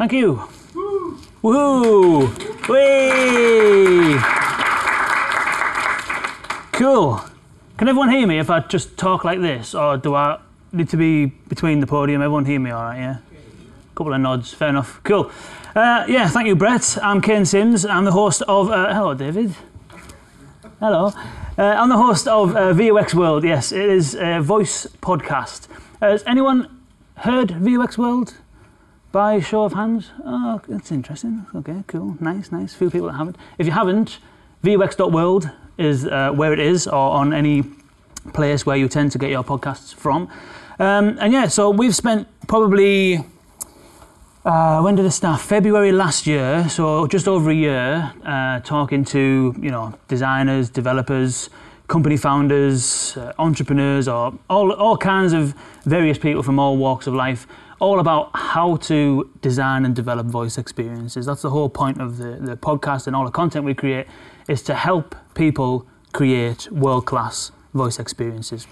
[0.00, 0.42] Thank you.
[0.74, 1.18] Woo.
[1.42, 2.28] Woohoo!
[2.70, 4.18] Whee!
[6.72, 7.20] Cool.
[7.76, 10.40] Can everyone hear me if I just talk like this, or do I
[10.72, 12.22] need to be between the podium?
[12.22, 13.18] Everyone hear me all right, yeah?
[13.18, 15.02] A Couple of nods, fair enough.
[15.04, 15.30] Cool.
[15.76, 16.96] Uh, yeah, thank you, Brett.
[17.02, 17.84] I'm Kane Simms.
[17.84, 18.70] I'm the host of.
[18.70, 19.54] Uh, hello, David.
[20.78, 21.12] Hello.
[21.58, 23.44] Uh, I'm the host of uh, VUX World.
[23.44, 25.68] Yes, it is a voice podcast.
[26.00, 26.84] Has anyone
[27.16, 28.32] heard VUX World?
[29.12, 30.12] By show of hands?
[30.24, 31.46] Oh, that's interesting.
[31.54, 32.16] Okay, cool.
[32.20, 32.74] Nice, nice.
[32.74, 33.36] Few people that haven't.
[33.58, 34.20] If you haven't,
[34.62, 37.64] VUX.world is uh, where it is, or on any
[38.32, 40.28] place where you tend to get your podcasts from.
[40.78, 43.24] Um, and yeah, so we've spent probably
[44.44, 45.40] uh, when did it start?
[45.40, 51.50] February last year, so just over a year, uh, talking to you know designers, developers,
[51.88, 57.12] company founders, uh, entrepreneurs, or all all kinds of various people from all walks of
[57.12, 57.46] life,
[57.80, 61.26] all about how to design and develop voice experiences.
[61.26, 64.06] That's the whole point of the, the podcast and all the content we create
[64.48, 68.66] is to help people create world class voice experiences.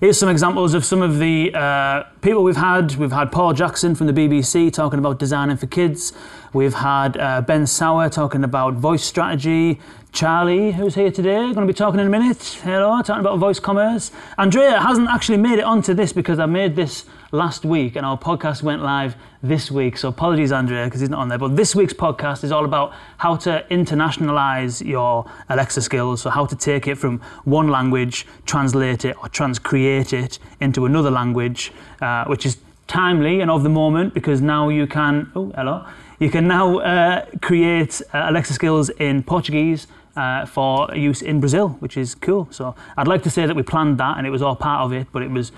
[0.00, 2.96] Here's some examples of some of the uh, people we've had.
[2.96, 6.14] We've had Paul Jackson from the BBC talking about designing for kids.
[6.52, 9.78] We've had uh, Ben Sauer talking about voice strategy.
[10.10, 12.58] Charlie, who's here today, going to be talking in a minute.
[12.64, 14.10] Hello, talking about voice commerce.
[14.36, 18.18] Andrea hasn't actually made it onto this because I made this last week and our
[18.18, 19.96] podcast went live this week.
[19.96, 21.38] So apologies, Andrea, because he's not on there.
[21.38, 26.22] But this week's podcast is all about how to internationalize your Alexa skills.
[26.22, 31.12] So how to take it from one language, translate it or transcreate it into another
[31.12, 32.56] language, uh, which is
[32.90, 35.86] timely and of the moment because now you can, oh, hello,
[36.18, 41.68] you can now uh, create uh, Alexa skills in Portuguese, uh, for use in Brazil,
[41.78, 42.48] which is cool.
[42.50, 44.92] So I'd like to say that we planned that and it was all part of
[44.92, 45.52] it, but it was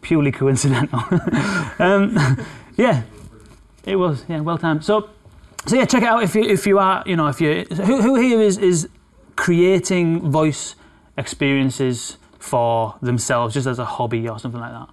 [0.00, 0.98] purely coincidental.
[1.78, 2.16] um,
[2.76, 3.02] yeah,
[3.84, 4.24] it was.
[4.28, 4.84] Yeah, well timed.
[4.84, 5.10] So,
[5.66, 8.00] so yeah, check it out if you if you are you know if you who,
[8.00, 8.88] who here is is
[9.36, 10.74] creating voice
[11.16, 14.88] experiences for themselves just as a hobby or something like that.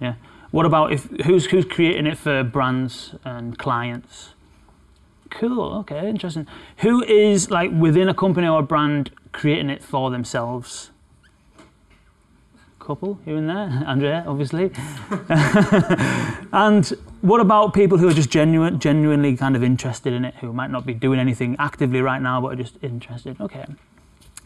[0.00, 0.14] Yeah.
[0.54, 4.34] What about if who's who's creating it for brands and clients?
[5.28, 5.78] Cool.
[5.78, 6.46] Okay, interesting.
[6.76, 10.92] Who is like within a company or a brand creating it for themselves?
[12.78, 14.70] Couple here and there, Andrea, obviously.
[16.52, 16.86] and
[17.22, 20.70] what about people who are just genuine, genuinely kind of interested in it, who might
[20.70, 23.40] not be doing anything actively right now, but are just interested?
[23.40, 23.64] Okay.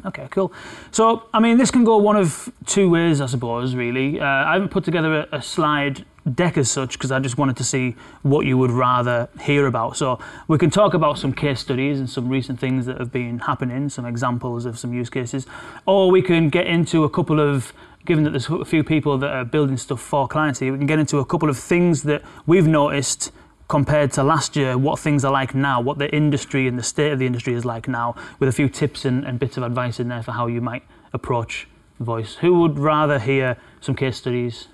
[0.06, 0.53] Okay, cool.
[0.92, 4.20] So, I mean, this can go one of two ways, I suppose, really.
[4.20, 6.04] Uh, I haven't put together a, a slide
[6.34, 9.97] deck as such because I just wanted to see what you would rather hear about.
[9.97, 13.41] So, we can talk about some case studies and some recent things that have been
[13.41, 15.47] happening, some examples of some use cases,
[15.84, 17.72] or we can get into a couple of
[18.06, 20.86] given that there's a few people that are building stuff for clients here, we can
[20.86, 23.30] get into a couple of things that we've noticed
[23.68, 27.12] compared to last year, what things are like now, what the industry and the state
[27.12, 30.00] of the industry is like now, with a few tips and, and bits of advice
[30.00, 31.68] in there for how you might approach
[32.00, 32.36] voice.
[32.36, 34.68] Who would rather hear some case studies?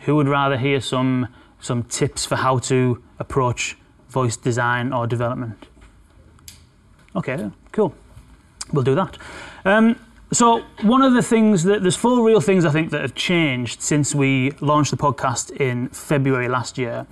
[0.00, 1.28] Who would rather hear some
[1.60, 3.76] some tips for how to approach
[4.08, 5.66] voice design or development?
[7.14, 7.94] Okay, cool.
[8.72, 9.16] We'll do that.
[9.64, 9.96] Um,
[10.32, 13.82] so one of the things that there's four real things I think that have changed
[13.82, 17.06] since we launched the podcast in February last year.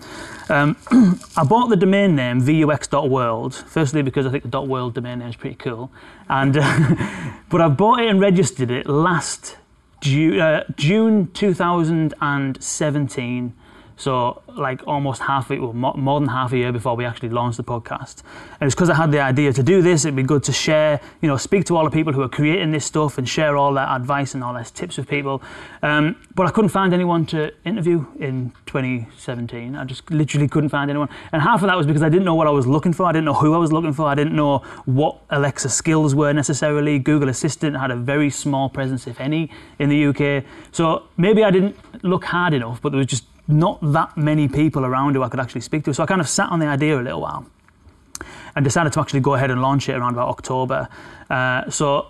[0.49, 0.77] Um,
[1.37, 5.37] I bought the domain name vux.world firstly because I think the .world domain name is
[5.37, 5.93] pretty cool,
[6.29, 9.59] and uh, but I bought it and registered it last
[10.03, 13.55] uh, June 2017
[14.00, 17.59] so, like almost half, it well, more than half a year before we actually launched
[17.59, 18.22] the podcast.
[18.59, 20.06] And it's because I had the idea to do this.
[20.06, 22.71] It'd be good to share, you know, speak to all the people who are creating
[22.71, 25.43] this stuff and share all that advice and all those tips with people.
[25.83, 29.77] Um, but I couldn't find anyone to interview in 2017.
[29.77, 31.10] I just literally couldn't find anyone.
[31.33, 33.05] And half of that was because I didn't know what I was looking for.
[33.05, 34.06] I didn't know who I was looking for.
[34.06, 36.99] I didn't know what Alexa skills were necessarily.
[36.99, 40.44] Google Assistant had a very small presence, if any, in the UK.
[40.72, 44.85] So maybe I didn't look hard enough, but there was just not that many people
[44.85, 45.95] around who I could actually speak to.
[45.95, 47.47] So I kind of sat on the idea a little while
[48.55, 50.89] and decided to actually go ahead and launch it around about October.
[51.29, 52.09] Uh, so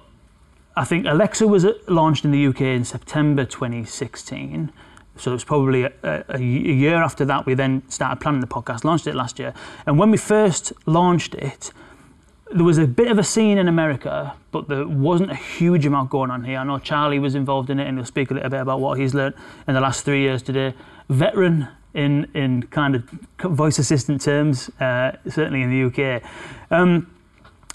[0.76, 4.72] I think Alexa was launched in the UK in September 2016.
[5.16, 8.46] So it was probably a, a, a, year after that we then started planning the
[8.46, 9.52] podcast, launched it last year.
[9.84, 11.72] And when we first launched it,
[12.52, 16.10] there was a bit of a scene in America, but there wasn't a huge amount
[16.10, 16.58] going on here.
[16.58, 18.98] I know Charlie was involved in it and he'll speak a little bit about what
[18.98, 19.34] he's learned
[19.68, 20.74] in the last three years today
[21.10, 23.02] veteran in in kind of
[23.42, 26.22] voice assistant terms, uh, certainly in the UK.
[26.70, 27.06] Um,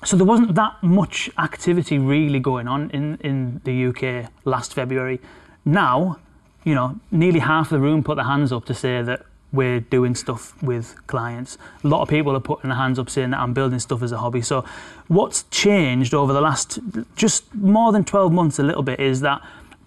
[0.04, 5.20] so there wasn't that much activity really going on in, in the UK last February.
[5.64, 6.20] Now,
[6.64, 10.14] you know, nearly half the room put their hands up to say that we're doing
[10.14, 11.58] stuff with clients.
[11.84, 14.12] A lot of people are putting their hands up saying that I'm building stuff as
[14.12, 14.42] a hobby.
[14.42, 14.66] So,
[15.08, 16.80] what's changed over the last
[17.16, 19.42] just more than 12 months, a little bit, is that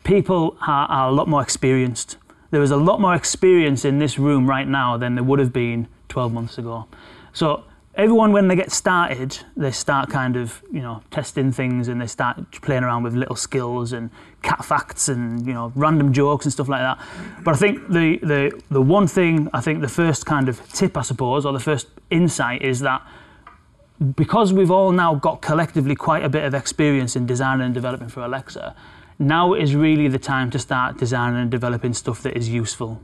[0.05, 2.17] people are, are a lot more experienced.
[2.50, 5.53] There is a lot more experience in this room right now than there would have
[5.53, 6.87] been 12 months ago.
[7.33, 7.65] So,
[7.99, 12.06] everyone when they get started they start kind of you know testing things and they
[12.06, 14.09] start playing around with little skills and
[14.41, 16.97] cat facts and you know random jokes and stuff like that
[17.43, 20.97] but i think the the the one thing i think the first kind of tip
[20.97, 23.05] i suppose or the first insight is that
[24.15, 28.09] because we've all now got collectively quite a bit of experience in designing and developing
[28.09, 28.77] for alexa
[29.19, 33.00] now is really the time to start designing and developing stuff that is useful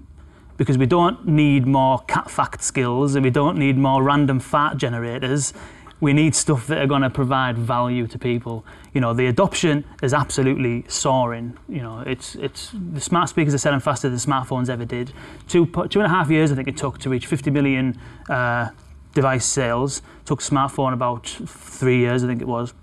[0.57, 4.77] because we don't need more cat fact skills and we don't need more random fart
[4.77, 5.53] generators.
[6.01, 8.65] We need stuff that are going to provide value to people.
[8.93, 11.57] You know, the adoption is absolutely soaring.
[11.69, 15.13] You know, it's it's the smart speakers are selling faster than smartphones ever did.
[15.49, 18.69] Two two and a half years, I think it took to reach 50 million uh,
[19.15, 19.99] device sales.
[20.21, 22.75] It took smartphone about three years, I think it was.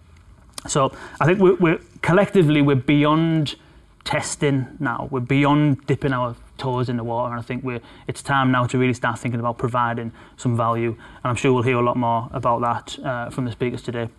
[0.67, 3.55] So I think we're, we're collectively we're beyond
[4.03, 5.07] testing now.
[5.11, 8.65] We're beyond dipping our toes in the water, and I think we're, it's time now
[8.67, 10.91] to really start thinking about providing some value.
[10.91, 14.09] And I'm sure we'll hear a lot more about that uh, from the speakers today.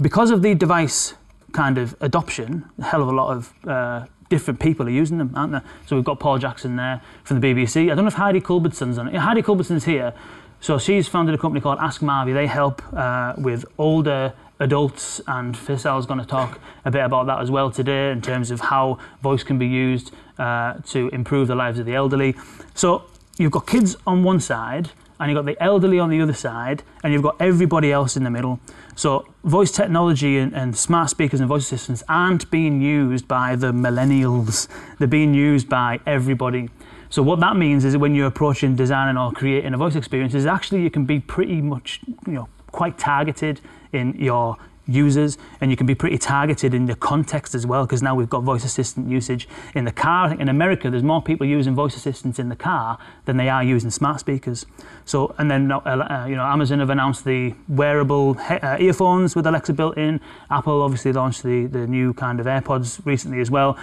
[0.00, 1.14] Because of the device
[1.52, 5.32] kind of adoption, a hell of a lot of uh, different people are using them,
[5.34, 5.62] aren't there?
[5.86, 7.90] So we've got Paul Jackson there from the BBC.
[7.90, 9.14] I don't know if Heidi Culbertson's on it.
[9.14, 10.12] Heidi Culbertson's here.
[10.60, 12.32] So she's founded a company called Ask Marvee.
[12.32, 17.40] They help uh, with older adults, and Faisal's going to talk a bit about that
[17.40, 21.54] as well today in terms of how voice can be used uh, to improve the
[21.54, 22.34] lives of the elderly.
[22.74, 23.04] So
[23.38, 26.82] you've got kids on one side, and you've got the elderly on the other side,
[27.02, 28.60] and you've got everybody else in the middle.
[28.94, 33.72] So voice technology and, and, smart speakers and voice assistants aren't being used by the
[33.72, 34.68] millennials.
[34.98, 36.70] They're being used by everybody.
[37.08, 40.34] So what that means is that when you're approaching designing or creating a voice experience,
[40.34, 43.60] is actually you can be pretty much, you know, quite targeted
[43.92, 44.56] in your
[44.86, 48.30] users and you can be pretty targeted in the context as well because now we've
[48.30, 50.26] got voice assistant usage in the car.
[50.26, 53.48] I think in America there's more people using voice assistants in the car than they
[53.48, 54.66] are using smart speakers.
[55.04, 59.46] So and then uh, uh you know Amazon have announced the wearable uh, earphones with
[59.46, 60.20] Alexa built in.
[60.50, 63.76] Apple obviously launched the the new kind of AirPods recently as well.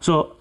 [0.00, 0.36] So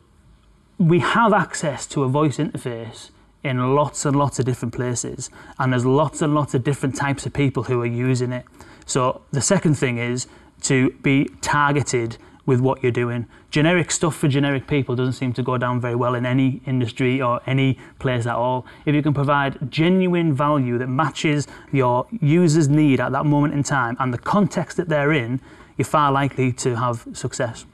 [0.77, 3.09] we have access to a voice interface
[3.41, 7.25] in lots and lots of different places and there's lots and lots of different types
[7.25, 8.45] of people who are using it.
[8.89, 10.25] So the second thing is
[10.61, 13.27] to be targeted with what you're doing.
[13.51, 17.21] Generic stuff for generic people doesn't seem to go down very well in any industry
[17.21, 18.65] or any place at all.
[18.87, 23.61] If you can provide genuine value that matches your user's need at that moment in
[23.61, 25.39] time and the context that they're in,
[25.77, 27.67] you're far likely to have success.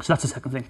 [0.00, 0.64] So that's the second thing.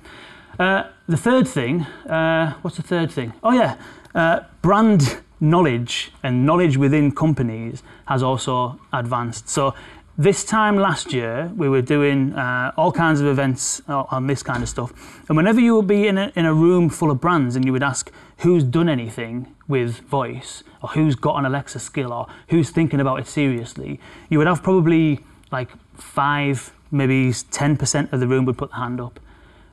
[0.58, 3.32] Uh, the third thing, uh, what's the third thing?
[3.42, 3.76] Oh, yeah,
[4.14, 9.48] uh, brand knowledge and knowledge within companies has also advanced.
[9.48, 9.74] So
[10.16, 14.62] this time last year, we were doing uh, all kinds of events on this kind
[14.62, 14.92] of stuff.
[15.28, 17.72] And whenever you would be in a, in a room full of brands and you
[17.72, 22.70] would ask who's done anything with voice, or who's got an Alexa skill, or who's
[22.70, 23.98] thinking about it seriously,
[24.28, 29.00] you would have probably like five, maybe 10% of the room would put the hand
[29.00, 29.18] up.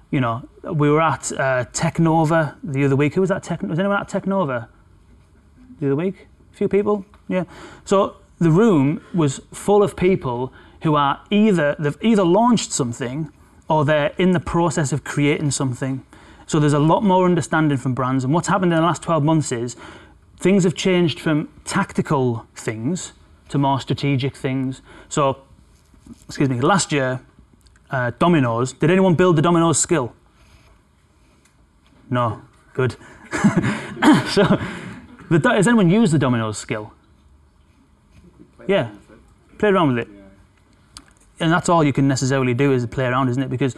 [0.09, 3.13] You know, we were at uh, Technova the other week.
[3.13, 3.47] Who was that?
[3.61, 4.67] Was anyone at Technova?
[5.79, 6.27] The other week.
[6.53, 7.43] A few people, yeah.
[7.85, 13.31] So the room was full of people who are either they've either launched something
[13.67, 16.03] or they're in the process of creating something.
[16.47, 18.23] So there's a lot more understanding from brands.
[18.23, 19.75] And what's happened in the last 12 months is
[20.37, 23.13] things have changed from tactical things
[23.49, 24.81] to more strategic things.
[25.09, 25.37] So,
[26.25, 27.21] excuse me, last year,
[27.91, 30.13] uh, Domino's, did anyone build the Domino's skill?
[32.09, 32.41] No,
[32.73, 32.95] good.
[34.29, 34.59] so
[35.29, 36.93] the, has anyone used the Domino's skill?
[38.67, 38.91] Yeah,
[39.57, 40.07] play around with it.
[41.39, 43.49] And that's all you can necessarily do is play around, isn't it?
[43.49, 43.75] Because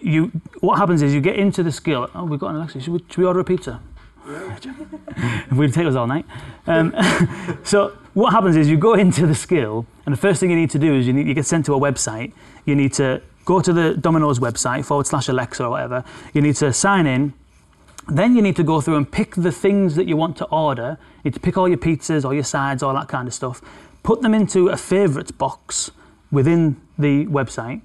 [0.00, 2.10] you, what happens is you get into the skill.
[2.14, 2.80] Oh, we've got an Alexa.
[2.80, 3.80] Should we, should we order a pizza?
[5.52, 6.26] We'd take us all night.
[6.66, 6.94] Um,
[7.64, 10.70] so what happens is you go into the skill, and the first thing you need
[10.70, 12.32] to do is you, need, you get sent to a website.
[12.66, 16.04] You need to go to the Domino's website forward slash Alexa or whatever.
[16.34, 17.32] You need to sign in,
[18.08, 20.98] then you need to go through and pick the things that you want to order.
[21.22, 23.60] You need to pick all your pizzas, all your sides, all that kind of stuff.
[24.02, 25.90] Put them into a favourites box
[26.30, 27.82] within the website.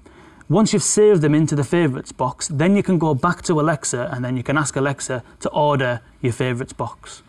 [0.48, 4.10] Once you've saved them into the favourites box, then you can go back to Alexa
[4.12, 7.22] and then you can ask Alexa to order your favourites box.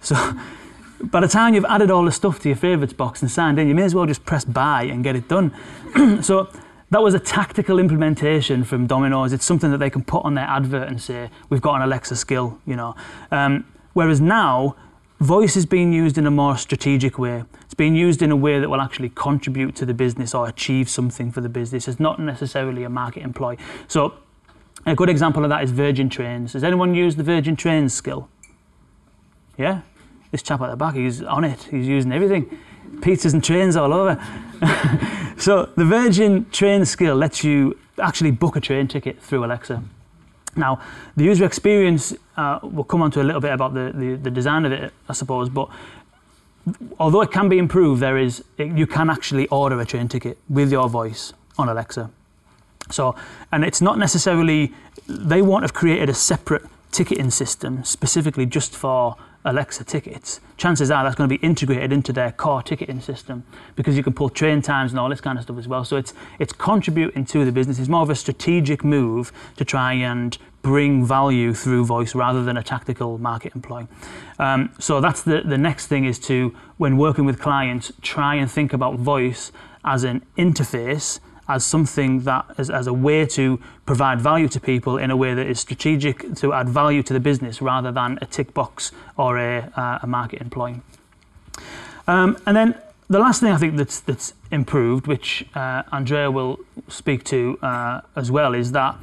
[0.00, 0.14] So
[1.02, 3.68] by the time you've added all the stuff to your favourites box and signed in,
[3.68, 5.52] you may as well just press buy and get it done.
[6.22, 6.48] so
[6.92, 9.32] that was a tactical implementation from Domino's.
[9.32, 12.16] It's something that they can put on their advert and say, we've got an Alexa
[12.16, 12.94] skill, you know.
[13.30, 14.76] Um, whereas now,
[15.18, 17.44] voice is being used in a more strategic way.
[17.64, 20.90] It's being used in a way that will actually contribute to the business or achieve
[20.90, 21.88] something for the business.
[21.88, 23.56] It's not necessarily a market employ.
[23.88, 24.12] So
[24.84, 26.52] a good example of that is Virgin Trains.
[26.52, 28.28] Has anyone used the Virgin Trains skill?
[29.56, 29.80] Yeah?
[30.30, 31.62] This chap at the back, he's on it.
[31.70, 32.58] He's using everything.
[32.96, 34.22] Pizzas and trains all over.
[35.42, 39.82] so the Virgin Train skill lets you actually book a train ticket through Alexa.
[40.54, 40.80] Now,
[41.16, 44.30] the user experience, uh, we'll come on to a little bit about the, the, the,
[44.30, 45.68] design of it, I suppose, but
[47.00, 50.70] although it can be improved, there is, you can actually order a train ticket with
[50.70, 52.08] your voice on Alexa.
[52.90, 53.16] So,
[53.50, 54.72] and it's not necessarily,
[55.08, 61.02] they won't have created a separate ticketing system specifically just for Alexa tickets, chances are
[61.02, 63.42] that's going to be integrated into their core ticketing system
[63.74, 65.84] because you can pull train times and all this kind of stuff as well.
[65.84, 67.80] So it's it's contributing to the business.
[67.80, 72.56] It's more of a strategic move to try and bring value through voice rather than
[72.56, 73.88] a tactical market employ.
[74.38, 78.48] Um, so that's the, the next thing is to, when working with clients, try and
[78.48, 79.50] think about voice
[79.84, 81.18] as an interface
[81.48, 85.34] as something that as, as a way to provide value to people in a way
[85.34, 89.38] that is strategic to add value to the business rather than a tick box or
[89.38, 90.80] a, uh, a market employee.
[92.06, 92.74] Um, and then
[93.08, 96.58] the last thing I think that's that's improved, which uh, Andrea will
[96.88, 98.96] speak to uh, as well, is that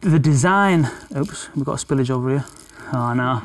[0.00, 0.90] the design.
[1.16, 2.44] Oops, we've got a spillage over here.
[2.92, 3.42] Oh no!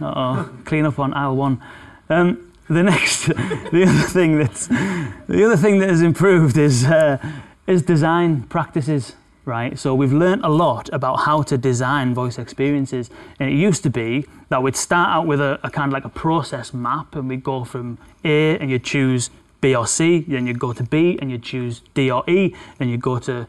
[0.00, 1.62] Uh oh, clean up on aisle one.
[2.08, 7.18] Um, the next, the other thing that's, the other thing that has improved is, uh,
[7.66, 9.14] is design practices,
[9.44, 9.78] right?
[9.78, 13.10] So we've learned a lot about how to design voice experiences.
[13.38, 16.04] And it used to be that we'd start out with a, a kind of like
[16.04, 20.46] a process map and we'd go from A and you'd choose B or C, then
[20.46, 23.46] you'd go to B and you'd choose D or E, then you'd go to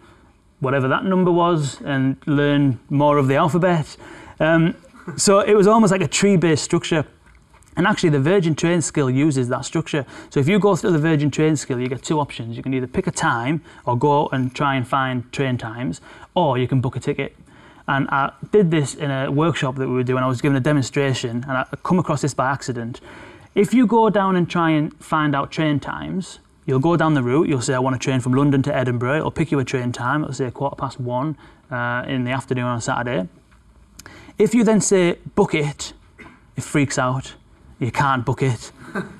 [0.60, 3.98] whatever that number was and learn more of the alphabet.
[4.39, 4.75] Um,
[5.17, 7.05] so it was almost like a tree-based structure.
[7.75, 10.05] And actually, the Virgin Train skill uses that structure.
[10.29, 12.55] So if you go through the Virgin Train skill, you get two options.
[12.55, 16.01] You can either pick a time or go and try and find train times,
[16.35, 17.35] or you can book a ticket.
[17.87, 20.23] And I did this in a workshop that we were doing.
[20.23, 23.01] I was given a demonstration, and I come across this by accident.
[23.55, 27.23] If you go down and try and find out train times, you'll go down the
[27.23, 27.49] route.
[27.49, 29.17] You'll say, I want a train from London to Edinburgh.
[29.17, 30.23] It'll pick you a train time.
[30.23, 31.37] It'll say quarter past one
[31.69, 33.27] uh, in the afternoon on Saturday.
[34.37, 35.93] If you then say book it,
[36.55, 37.35] it freaks out
[37.83, 38.71] you can't book it.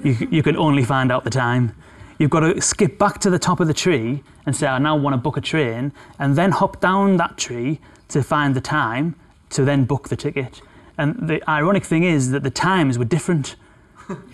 [0.03, 1.75] you, you can only find out the time.
[2.17, 4.96] You've got to skip back to the top of the tree and say, I now
[4.96, 7.79] want to book a train, and then hop down that tree
[8.10, 9.15] to find the time
[9.50, 10.62] to then book the ticket.
[10.98, 13.55] And the ironic thing is that the times were different.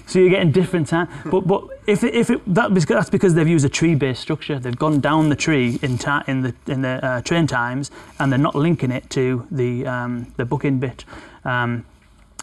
[0.05, 1.07] so you're getting different time.
[1.31, 4.59] But, but if, it, if it, that, that's because they've used a tree-based structure.
[4.59, 8.31] They've gone down the tree in, ta- in the, in the uh, train times, and
[8.31, 11.05] they're not linking it to the, um, the booking bit.
[11.45, 11.85] Um,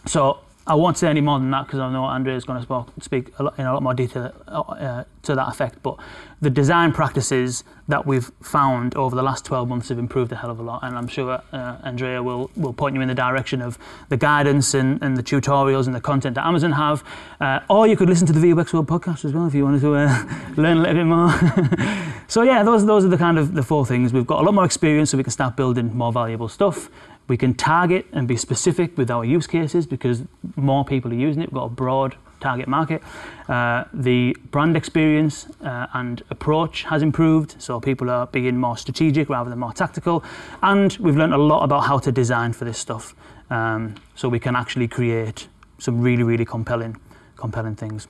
[0.06, 0.38] so
[0.68, 3.30] I won't say any more than that because I know Andrea is going to speak
[3.38, 5.80] a lot, in a lot more detail uh, to that effect.
[5.82, 5.96] But
[6.40, 10.50] the design practices that we've found over the last 12 months have improved a hell
[10.50, 13.62] of a lot, and I'm sure uh, Andrea will, will point you in the direction
[13.62, 17.04] of the guidance and, and the tutorials and the content that Amazon have.
[17.40, 19.82] Uh, or you could listen to the VUX World podcast as well if you wanted
[19.82, 20.24] to uh,
[20.56, 22.18] learn a little bit more.
[22.26, 24.12] so yeah, those those are the kind of the four things.
[24.12, 26.90] We've got a lot more experience, so we can start building more valuable stuff.
[27.28, 30.22] We can target and be specific with our use cases because
[30.54, 31.50] more people are using it.
[31.50, 33.02] We've got a broad target market.
[33.48, 39.28] Uh, the brand experience uh, and approach has improved, so people are being more strategic
[39.28, 40.22] rather than more tactical.
[40.62, 43.14] And we've learned a lot about how to design for this stuff,
[43.50, 46.96] um, so we can actually create some really, really compelling,
[47.36, 48.06] compelling things.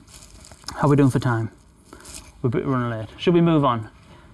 [0.75, 1.51] How are we doing for time?
[2.41, 3.09] We're a bit running late.
[3.17, 3.89] Should we move on?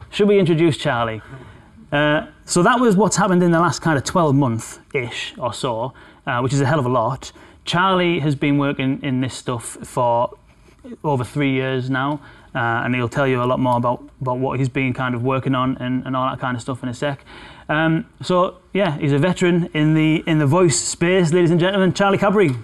[0.10, 1.22] Should we introduce Charlie?
[1.94, 5.54] Uh, so that was what's happened in the last kind of 12 month ish or
[5.54, 5.94] so,
[6.26, 7.32] uh, which is a hell of a lot.
[7.66, 10.36] Charlie has been working in this stuff for
[11.04, 12.20] over three years now,
[12.56, 15.22] uh, and he'll tell you a lot more about, about what he's been kind of
[15.22, 17.24] working on and, and all that kind of stuff in a sec.
[17.70, 21.94] Um, so yeah, he's a veteran in the in the voice space, ladies and gentlemen.
[21.94, 22.58] Charlie Cabri.